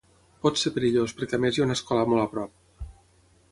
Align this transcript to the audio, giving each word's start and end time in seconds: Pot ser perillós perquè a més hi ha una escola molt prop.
Pot 0.45 0.55
ser 0.61 0.71
perillós 0.77 1.13
perquè 1.19 1.37
a 1.39 1.41
més 1.45 1.59
hi 1.59 1.63
ha 1.63 1.67
una 1.67 1.77
escola 1.81 2.09
molt 2.15 2.35
prop. 2.35 2.91